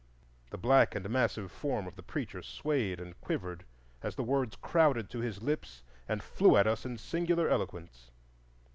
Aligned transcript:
The 0.49 0.57
black 0.57 0.95
and 0.95 1.07
massive 1.11 1.51
form 1.51 1.85
of 1.85 1.95
the 1.95 2.01
preacher 2.01 2.41
swayed 2.41 2.99
and 2.99 3.21
quivered 3.21 3.65
as 4.01 4.15
the 4.15 4.23
words 4.23 4.55
crowded 4.59 5.11
to 5.11 5.19
his 5.19 5.43
lips 5.43 5.83
and 6.09 6.23
flew 6.23 6.57
at 6.57 6.65
us 6.65 6.85
in 6.87 6.97
singular 6.97 7.47
eloquence. 7.47 8.09